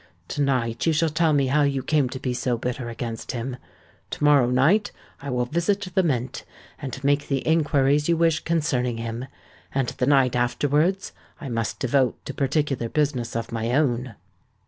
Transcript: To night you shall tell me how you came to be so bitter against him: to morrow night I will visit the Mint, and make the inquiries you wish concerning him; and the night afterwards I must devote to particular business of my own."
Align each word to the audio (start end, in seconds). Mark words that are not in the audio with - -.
To 0.29 0.41
night 0.41 0.87
you 0.87 0.93
shall 0.93 1.09
tell 1.11 1.31
me 1.31 1.45
how 1.45 1.61
you 1.61 1.83
came 1.83 2.09
to 2.09 2.17
be 2.19 2.33
so 2.33 2.57
bitter 2.57 2.89
against 2.89 3.33
him: 3.33 3.57
to 4.09 4.23
morrow 4.23 4.49
night 4.49 4.91
I 5.21 5.29
will 5.29 5.45
visit 5.45 5.81
the 5.93 6.01
Mint, 6.01 6.43
and 6.79 7.03
make 7.03 7.27
the 7.27 7.45
inquiries 7.47 8.09
you 8.09 8.17
wish 8.17 8.39
concerning 8.39 8.97
him; 8.97 9.25
and 9.75 9.89
the 9.89 10.07
night 10.07 10.35
afterwards 10.35 11.11
I 11.39 11.49
must 11.49 11.77
devote 11.77 12.25
to 12.25 12.33
particular 12.33 12.89
business 12.89 13.35
of 13.35 13.51
my 13.51 13.73
own." 13.75 14.15